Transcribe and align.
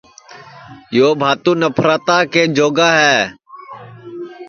یو 0.97 1.09
بھاتو 1.21 1.51
نپھرتا 1.61 2.17
کے 2.31 2.43
جوگا 2.55 2.89
ہے 3.01 3.17